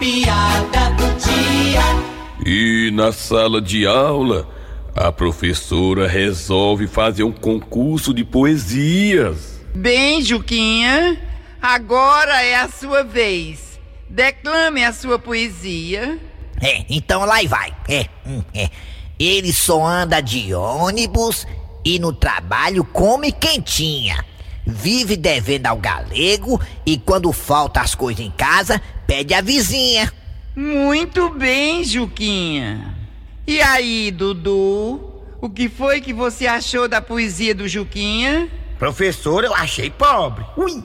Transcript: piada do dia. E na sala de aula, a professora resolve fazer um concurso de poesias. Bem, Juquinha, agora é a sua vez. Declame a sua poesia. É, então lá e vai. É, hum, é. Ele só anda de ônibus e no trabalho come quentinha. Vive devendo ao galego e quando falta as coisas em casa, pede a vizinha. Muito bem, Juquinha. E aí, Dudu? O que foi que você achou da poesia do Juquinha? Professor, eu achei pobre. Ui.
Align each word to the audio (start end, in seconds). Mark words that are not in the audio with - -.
piada 0.00 0.90
do 0.96 1.06
dia. 1.18 1.82
E 2.44 2.90
na 2.90 3.12
sala 3.12 3.60
de 3.60 3.86
aula, 3.86 4.48
a 4.96 5.12
professora 5.12 6.08
resolve 6.08 6.86
fazer 6.86 7.22
um 7.22 7.30
concurso 7.30 8.14
de 8.14 8.24
poesias. 8.24 9.60
Bem, 9.74 10.22
Juquinha, 10.22 11.20
agora 11.60 12.42
é 12.42 12.56
a 12.56 12.68
sua 12.68 13.04
vez. 13.04 13.78
Declame 14.08 14.82
a 14.82 14.92
sua 14.92 15.18
poesia. 15.18 16.18
É, 16.62 16.84
então 16.88 17.26
lá 17.26 17.42
e 17.42 17.46
vai. 17.46 17.76
É, 17.86 18.06
hum, 18.26 18.42
é. 18.54 18.70
Ele 19.18 19.52
só 19.52 19.84
anda 19.84 20.22
de 20.22 20.54
ônibus 20.54 21.46
e 21.84 21.98
no 21.98 22.10
trabalho 22.10 22.84
come 22.84 23.30
quentinha. 23.30 24.24
Vive 24.66 25.16
devendo 25.16 25.66
ao 25.66 25.76
galego 25.76 26.60
e 26.84 26.98
quando 26.98 27.32
falta 27.32 27.80
as 27.80 27.94
coisas 27.94 28.24
em 28.24 28.30
casa, 28.30 28.80
pede 29.06 29.34
a 29.34 29.40
vizinha. 29.40 30.12
Muito 30.54 31.30
bem, 31.30 31.82
Juquinha. 31.84 32.94
E 33.46 33.60
aí, 33.60 34.10
Dudu? 34.10 35.10
O 35.40 35.48
que 35.48 35.68
foi 35.68 36.00
que 36.00 36.12
você 36.12 36.46
achou 36.46 36.86
da 36.86 37.00
poesia 37.00 37.54
do 37.54 37.66
Juquinha? 37.66 38.48
Professor, 38.78 39.44
eu 39.44 39.54
achei 39.54 39.90
pobre. 39.90 40.44
Ui. 40.56 40.72